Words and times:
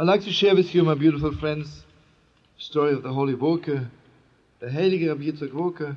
I'd 0.00 0.06
like 0.06 0.22
to 0.26 0.32
share 0.32 0.54
with 0.54 0.76
you, 0.76 0.84
my 0.84 0.94
beautiful 0.94 1.32
friends, 1.32 1.82
the 2.56 2.62
story 2.62 2.92
of 2.92 3.02
the 3.02 3.12
Holy 3.12 3.34
Woke, 3.34 3.66
the 3.66 3.90
Heilige 4.66 5.08
Rabbi 5.08 5.24
Yitzhak 5.24 5.52
Woke. 5.52 5.96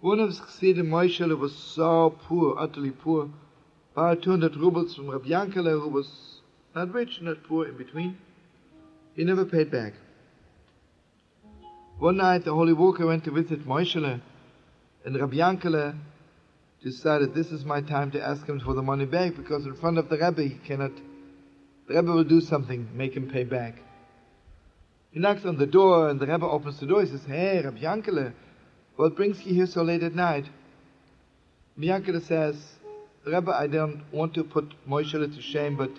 One 0.00 0.20
of 0.20 0.28
his 0.28 0.38
Chassidim, 0.38 0.86
Moishele, 0.86 1.36
was 1.36 1.52
so 1.52 2.16
poor, 2.28 2.56
utterly 2.56 2.92
poor. 2.92 3.28
About 3.96 4.22
200 4.22 4.54
rubles 4.54 4.94
from 4.94 5.10
Rabbi 5.10 5.26
Yankele, 5.26 5.82
who 5.82 5.88
was 5.88 6.40
not 6.76 6.94
rich, 6.94 7.20
not 7.20 7.42
poor, 7.42 7.66
in 7.66 7.76
between. 7.76 8.16
He 9.16 9.24
never 9.24 9.44
paid 9.44 9.72
back. 9.72 9.94
One 11.98 12.18
night, 12.18 12.44
the 12.44 12.54
Holy 12.54 12.74
Woke 12.74 13.00
went 13.00 13.24
to 13.24 13.32
visit 13.32 13.66
Moishele, 13.66 14.20
and 15.04 15.20
Rabbi 15.20 15.38
Yankele 15.38 15.96
decided 16.80 17.34
this 17.34 17.50
is 17.50 17.64
my 17.64 17.80
time 17.80 18.12
to 18.12 18.22
ask 18.22 18.46
him 18.46 18.60
for 18.60 18.74
the 18.74 18.82
money 18.82 19.04
back, 19.04 19.34
because 19.34 19.66
in 19.66 19.74
front 19.74 19.98
of 19.98 20.08
the 20.08 20.16
Rebbe 20.16 20.42
he 20.44 20.60
cannot 20.64 20.92
the 21.90 21.96
Rebbe 21.96 22.12
will 22.12 22.22
do 22.22 22.40
something, 22.40 22.88
make 22.94 23.16
him 23.16 23.28
pay 23.28 23.42
back. 23.42 23.74
He 25.10 25.18
knocks 25.18 25.44
on 25.44 25.58
the 25.58 25.66
door, 25.66 26.08
and 26.08 26.20
the 26.20 26.26
Rebbe 26.28 26.46
opens 26.46 26.78
the 26.78 26.86
door. 26.86 27.02
He 27.02 27.08
says, 27.08 27.24
Hey, 27.24 27.60
Rabbi 27.64 27.80
Yankele, 27.80 28.32
what 28.94 29.16
brings 29.16 29.44
you 29.44 29.54
here 29.54 29.66
so 29.66 29.82
late 29.82 30.04
at 30.04 30.14
night? 30.14 30.48
Rabbi 31.76 31.88
Yankele 31.88 32.24
says, 32.24 32.54
Rebbe, 33.26 33.50
I 33.50 33.66
don't 33.66 34.04
want 34.12 34.34
to 34.34 34.44
put 34.44 34.72
Moshe 34.88 35.10
to 35.10 35.42
shame, 35.42 35.76
but 35.76 35.90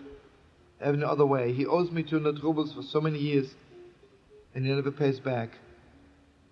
I 0.82 0.86
have 0.86 0.98
no 0.98 1.08
other 1.08 1.26
way. 1.26 1.52
He 1.52 1.66
owes 1.66 1.92
me 1.92 2.04
200 2.04 2.42
rubles 2.42 2.72
for 2.72 2.84
so 2.84 3.02
many 3.02 3.20
years, 3.20 3.54
and 4.56 4.66
he 4.66 4.72
never 4.72 4.92
pays 4.92 5.20
back. 5.20 5.50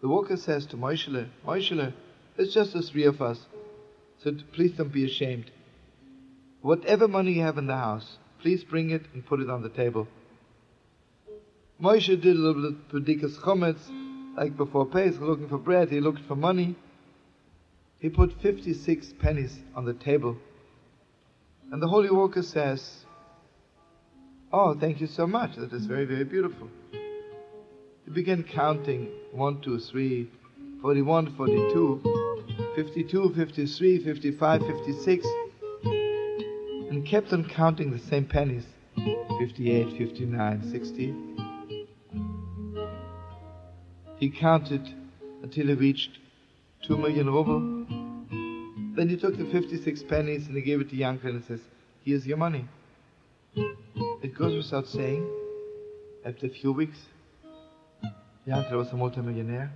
The 0.02 0.10
Vorker 0.10 0.38
says 0.38 0.66
to 0.66 0.76
Moshe, 0.76 1.30
Moshe, 1.48 1.94
it's 2.38 2.54
just 2.54 2.74
the 2.74 2.82
three 2.82 3.06
of 3.06 3.22
us, 3.22 3.40
so 4.22 4.36
please 4.52 4.74
don't 4.74 4.92
be 4.92 5.06
ashamed. 5.06 5.50
Whatever 6.62 7.08
money 7.08 7.32
you 7.32 7.44
have 7.44 7.58
in 7.58 7.68
the 7.68 7.78
house, 7.78 8.18
Please 8.42 8.64
bring 8.64 8.92
it 8.92 9.06
and 9.14 9.26
put 9.26 9.42
it 9.42 9.50
on 9.50 9.62
the 9.62 9.70
table. 9.70 10.08
Moshe 11.82 12.08
did 12.08 12.26
a 12.26 12.40
little 12.40 12.72
bit 12.72 12.72
of 12.72 13.04
bedikas 13.06 13.38
chometz, 13.40 13.80
like 14.38 14.56
before 14.56 14.86
Pesach, 14.86 15.22
looking 15.22 15.50
for 15.50 15.58
bread. 15.58 15.90
He 15.90 16.00
looked 16.00 16.26
for 16.26 16.36
money. 16.36 16.76
He 18.00 18.10
put 18.10 18.42
56 18.42 19.14
pennies 19.20 19.60
on 19.76 19.86
the 19.86 19.94
table. 19.94 20.38
And 21.72 21.82
the 21.82 21.88
Holy 21.88 22.10
Vorker 22.10 22.44
says, 22.44 23.06
Oh, 24.52 24.74
thank 24.74 25.00
you 25.00 25.08
so 25.08 25.28
much. 25.28 25.56
That 25.58 25.72
is 25.74 25.86
very, 25.86 26.06
very 26.06 26.24
beautiful. 26.24 26.70
He 26.92 28.12
began 28.12 28.44
counting 28.44 29.10
1, 29.34 29.62
2, 29.62 29.80
3, 29.80 30.32
41, 30.82 31.36
42, 31.36 32.02
52, 32.76 33.34
53, 33.36 34.04
55, 34.04 34.62
56 34.66 35.28
and 36.90 37.06
kept 37.06 37.32
on 37.34 37.48
counting 37.48 37.92
the 37.92 38.00
same 38.00 38.26
pennies 38.26 38.66
58, 39.40 39.98
59, 39.98 40.72
60. 40.72 41.16
He 44.18 44.30
counted 44.30 44.82
until 45.44 45.68
he 45.68 45.74
reached 45.74 46.18
2 46.88 46.98
million 46.98 47.28
ruble. 47.28 47.86
Then 48.96 49.08
he 49.08 49.16
took 49.16 49.38
the 49.38 49.46
56 49.46 50.04
pennies 50.04 50.48
and 50.48 50.56
he 50.56 50.62
gave 50.62 50.82
it 50.82 50.90
to 50.90 50.96
Yankel 50.96 51.30
and 51.30 51.44
says, 51.46 51.62
Here's 52.04 52.26
your 52.26 52.38
money. 52.38 52.68
It 54.22 54.36
goes 54.38 54.56
without 54.56 54.88
saying, 54.88 55.26
after 56.26 56.48
a 56.48 56.50
few 56.50 56.74
weeks, 56.74 56.98
Yankel 58.48 58.74
was 58.74 58.90
a 58.90 58.96
multimillionaire. 58.96 59.72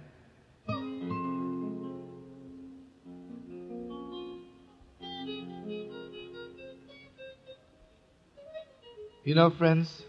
You 9.33 9.39
know, 9.39 9.49
friends, 9.49 10.03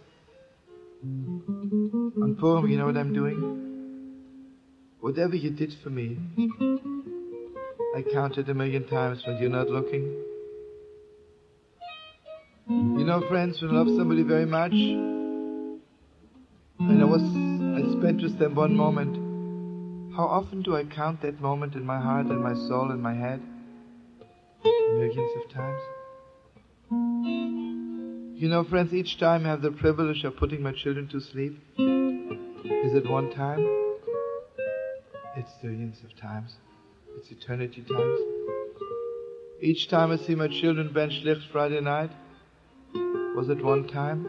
on 1.03 2.37
Purim, 2.39 2.71
you 2.71 2.77
know 2.77 2.85
what 2.85 2.99
I'm 2.99 3.15
doing? 3.15 4.61
Whatever 5.01 5.35
you 5.35 5.49
did 5.49 5.75
for 5.83 5.89
me, 5.89 6.19
I 7.97 8.03
counted 8.03 8.51
a 8.51 8.55
million 8.55 8.87
times 8.87 9.27
when 9.27 9.39
you're 9.39 9.49
not 9.49 9.71
looking. 9.71 10.03
You 12.69 13.05
know, 13.07 13.27
friends, 13.27 13.63
when 13.63 13.71
I 13.71 13.75
love 13.79 13.89
somebody 13.97 14.25
very 14.25 14.45
much, 14.45 14.73
and 14.75 15.81
I 16.79 17.05
was, 17.07 17.23
I 17.23 17.99
spent 17.99 18.21
with 18.21 18.39
them 18.39 18.55
one 18.55 18.77
moment, 18.77 19.17
how 20.15 20.25
often 20.27 20.61
do 20.61 20.77
I 20.77 20.85
count 20.85 21.23
that 21.23 21.41
moment 21.41 21.77
in 21.77 21.87
my 21.87 21.99
heart 21.99 22.27
and 22.27 22.43
my 22.43 22.53
soul 22.69 22.91
and 22.91 23.03
my 23.03 23.15
head? 23.15 23.41
Millions 24.63 25.31
of 25.43 25.51
times. 25.51 25.81
You 28.45 28.51
know, 28.51 28.63
friends, 28.63 28.93
each 28.93 29.19
time 29.19 29.47
I 29.47 29.49
have 29.49 29.63
the 29.63 29.71
privilege 29.71 30.23
of 30.25 30.37
putting 30.37 30.63
my 30.63 30.73
children 30.73 31.09
to 31.09 31.19
sleep. 31.19 31.59
Is 31.79 32.93
it 32.93 33.09
one 33.09 33.31
time? 33.31 33.67
It's 35.35 35.51
billions 35.63 36.05
of 36.05 36.15
times. 36.15 36.57
It's 37.17 37.31
eternity 37.31 37.81
times. 37.81 38.21
Each 39.63 39.89
time 39.89 40.11
I 40.13 40.17
see 40.17 40.35
my 40.35 40.49
children 40.49 40.91
bentch 40.91 41.25
licht 41.25 41.41
Friday 41.51 41.81
night, 41.81 42.11
was 43.35 43.49
it 43.49 43.65
one 43.65 43.89
time? 43.89 44.27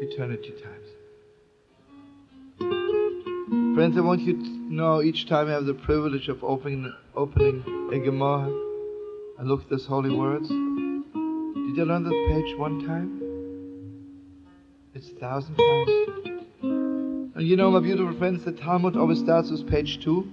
Eternity 0.00 0.54
times. 0.64 0.88
Friends, 3.74 3.98
I 3.98 4.00
want 4.00 4.22
you 4.22 4.32
to 4.32 4.48
know 4.74 5.02
each 5.02 5.28
time 5.28 5.48
I 5.48 5.50
have 5.50 5.66
the 5.66 5.74
privilege 5.74 6.28
of 6.28 6.42
opening, 6.42 6.90
opening 7.14 7.90
a 7.92 7.98
Gemara 7.98 8.50
and 9.38 9.46
look 9.46 9.64
at 9.64 9.68
these 9.68 9.84
holy 9.84 10.16
words. 10.16 10.50
Did 11.70 11.76
you 11.76 11.84
learn 11.84 12.02
this 12.02 12.12
page 12.28 12.58
one 12.58 12.84
time? 12.84 13.22
It's 14.92 15.08
a 15.08 15.14
thousand 15.20 15.54
times. 15.54 16.48
And 17.36 17.46
you 17.46 17.54
know, 17.54 17.70
my 17.70 17.78
beautiful 17.78 18.18
friends, 18.18 18.44
the 18.44 18.50
Talmud 18.50 18.96
always 18.96 19.20
starts 19.20 19.52
with 19.52 19.70
page 19.70 20.02
two. 20.02 20.32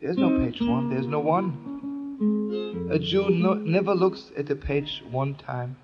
There's 0.00 0.16
no 0.16 0.38
page 0.38 0.62
one, 0.62 0.88
there's 0.88 1.04
no 1.04 1.20
one. 1.20 2.88
A 2.90 2.98
Jew 2.98 3.28
no, 3.28 3.52
never 3.52 3.94
looks 3.94 4.32
at 4.34 4.48
a 4.50 4.56
page 4.56 5.02
one 5.10 5.34
time. 5.34 5.76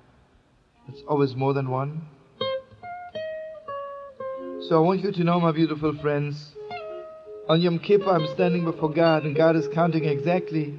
It's 0.89 1.03
always 1.07 1.37
more 1.37 1.53
than 1.53 1.69
one. 1.69 2.09
So 4.71 4.77
I 4.77 4.79
want 4.79 5.05
you 5.05 5.13
to 5.13 5.23
know, 5.23 5.39
my 5.39 5.53
beautiful 5.53 5.95
friends, 5.99 6.55
on 7.47 7.61
Yom 7.61 7.79
Kippur 7.79 8.09
I'm 8.09 8.27
standing 8.29 8.65
before 8.65 8.91
God 8.91 9.25
and 9.25 9.37
God 9.37 9.55
is 9.55 9.69
counting 9.75 10.07
exactly 10.07 10.79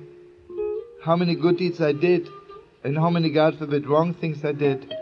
how 1.03 1.15
many 1.15 1.35
good 1.35 1.57
deeds 1.57 1.79
I 1.79 1.91
did 1.91 2.27
and 2.87 2.97
how 2.97 3.09
many, 3.09 3.29
God 3.29 3.57
forbid, 3.59 3.85
wrong 3.85 4.13
things 4.13 4.45
I 4.45 4.53
did, 4.53 4.95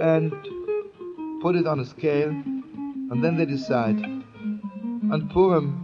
and 0.00 0.32
put 1.40 1.54
it 1.54 1.64
on 1.64 1.78
a 1.78 1.86
scale, 1.86 2.30
and 2.30 3.22
then 3.22 3.36
they 3.36 3.44
decide. 3.44 4.00
On 4.02 5.30
Purim, 5.32 5.78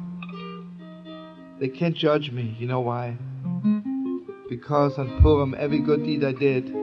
they 1.61 1.69
can't 1.69 1.95
judge 1.95 2.33
me. 2.33 2.57
You 2.59 2.67
know 2.67 2.81
why? 2.81 3.17
Because 4.49 4.99
on 4.99 5.23
Purim, 5.23 5.55
every 5.57 5.79
good 5.79 6.03
deed 6.03 6.25
I 6.25 6.33
did, 6.33 6.75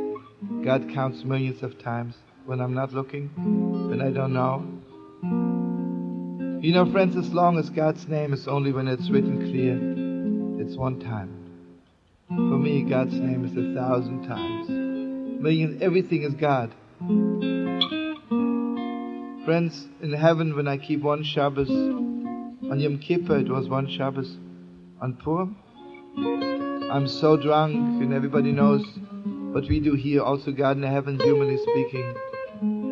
God 0.64 0.90
counts 0.94 1.26
millions 1.26 1.62
of 1.62 1.78
times 1.78 2.16
when 2.46 2.62
I'm 2.62 2.74
not 2.74 2.94
looking, 2.94 3.28
when 3.90 4.02
I 4.02 4.12
don't 4.12 4.32
know. 4.32 4.64
You 6.62 6.72
know, 6.72 6.90
friends, 6.90 7.18
as 7.18 7.34
long 7.34 7.60
as 7.60 7.70
God's 7.70 8.08
name 8.08 8.32
is 8.32 8.48
only 8.48 8.72
when 8.72 8.88
it's 8.88 9.10
written 9.10 9.40
clear, 9.40 10.66
it's 10.66 10.78
one 10.78 11.02
time. 11.02 11.45
For 12.28 12.34
me, 12.34 12.82
God's 12.82 13.14
name 13.14 13.46
is 13.46 13.52
a 13.52 13.80
thousand 13.80 14.28
times. 14.28 14.68
Millions, 14.68 15.80
everything 15.80 16.24
is 16.24 16.34
God. 16.34 16.74
Friends, 19.46 19.88
in 20.02 20.12
heaven, 20.12 20.56
when 20.56 20.68
I 20.68 20.78
keep 20.78 21.02
one 21.02 21.24
Shabbos, 21.24 21.70
on 21.70 22.80
Yom 22.80 22.98
Kippur 22.98 23.38
it 23.38 23.48
was 23.48 23.70
one 23.70 23.88
Shabbos, 23.88 24.38
on 25.00 25.14
Purim, 25.24 25.56
I'm 26.92 27.08
so 27.08 27.38
drunk, 27.38 27.76
and 28.02 28.12
everybody 28.12 28.52
knows 28.52 28.84
what 29.54 29.70
we 29.70 29.80
do 29.80 29.94
here, 29.94 30.24
also 30.24 30.52
God 30.52 30.78
in 30.78 30.84
heaven, 30.84 31.20
humanly 31.20 31.58
speaking. 31.58 32.16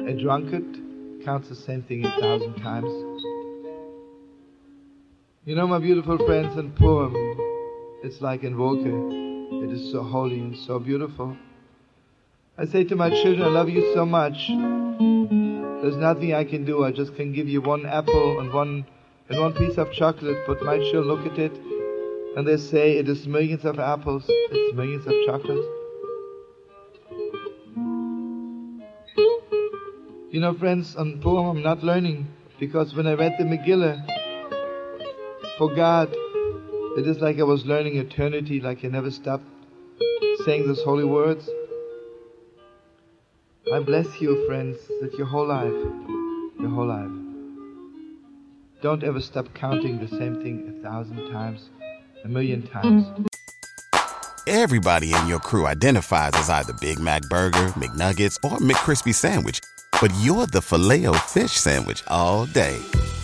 A 0.08 0.14
drunkard 0.14 0.78
counts 1.26 1.50
the 1.50 1.56
same 1.56 1.82
thing 1.82 2.06
a 2.06 2.12
thousand 2.22 2.54
times. 2.62 2.92
You 5.46 5.56
know, 5.56 5.66
my 5.66 5.80
beautiful 5.80 6.20
friends, 6.20 6.56
in 6.56 6.72
Purim, 6.74 7.16
it's 8.04 8.22
like 8.22 8.44
in 8.44 8.54
Vorke. 8.54 9.23
It 9.62 9.72
is 9.72 9.92
so 9.92 10.02
holy 10.02 10.40
and 10.40 10.58
so 10.58 10.80
beautiful. 10.80 11.38
I 12.58 12.66
say 12.66 12.84
to 12.86 12.96
my 12.96 13.10
children, 13.10 13.42
I 13.44 13.48
love 13.48 13.70
you 13.70 13.94
so 13.94 14.06
much. 14.06 14.48
There's 14.48 15.98
nothing 15.98 16.34
I 16.34 16.44
can 16.44 16.66
do. 16.66 16.84
I 16.84 16.92
just 16.92 17.16
can 17.16 17.34
give 17.34 17.50
you 17.50 17.62
one 17.62 17.86
apple 17.86 18.40
and 18.40 18.54
one 18.54 18.86
and 19.30 19.40
one 19.40 19.54
piece 19.54 19.78
of 19.78 19.92
chocolate, 19.92 20.38
but 20.48 20.62
my 20.64 20.78
children 20.78 21.08
look 21.08 21.26
at 21.32 21.40
it 21.40 21.54
and 22.36 22.48
they 22.48 22.58
say 22.58 22.98
it 22.98 23.08
is 23.08 23.28
millions 23.28 23.66
of 23.66 23.80
apples, 23.80 24.24
it's 24.28 24.76
millions 24.76 25.06
of 25.06 25.14
chocolates. 25.26 25.68
You 30.32 30.40
know, 30.40 30.54
friends, 30.54 30.96
on 30.96 31.20
Purim 31.22 31.58
I'm 31.58 31.64
not 31.64 31.84
learning 31.84 32.28
because 32.60 32.96
when 32.96 33.08
I 33.08 33.14
read 33.14 33.36
the 33.38 33.46
Megillah, 33.46 34.04
for 35.58 35.74
God, 35.76 36.16
it 36.98 37.08
is 37.08 37.20
like 37.20 37.40
I 37.40 37.44
was 37.44 37.66
learning 37.66 37.98
eternity, 37.98 38.60
like 38.60 38.86
I 38.86 38.88
never 38.88 39.12
stopped 39.12 39.46
saying 40.46 40.68
those 40.68 40.84
holy 40.84 41.06
words. 41.06 41.50
I 43.74 43.80
bless 43.80 44.22
you, 44.22 44.46
friends, 44.46 44.78
that 45.02 45.14
your 45.18 45.26
whole 45.26 45.48
life, 45.48 45.72
your 46.60 46.70
whole 46.70 46.88
life, 46.88 47.10
don't 48.82 49.04
ever 49.04 49.22
stop 49.22 49.48
counting 49.54 50.00
the 50.00 50.08
same 50.08 50.44
thing 50.44 50.76
a 50.78 50.84
thousand 50.84 51.32
times, 51.32 51.70
a 52.26 52.28
million 52.28 52.68
times. 52.68 53.06
Everybody 54.46 55.14
in 55.14 55.28
your 55.28 55.40
crew 55.40 55.66
identifies 55.66 56.34
as 56.34 56.50
either 56.50 56.74
Big 56.82 57.00
Mac 57.00 57.22
Burger, 57.24 57.70
McNuggets, 57.80 58.38
or 58.44 58.58
McCrispy 58.58 59.16
Sandwich, 59.16 59.62
but 60.02 60.12
you're 60.20 60.48
the 60.48 60.62
Filet-O-Fish 60.62 61.54
Sandwich 61.54 62.04
all 62.08 62.46
day. 62.46 62.78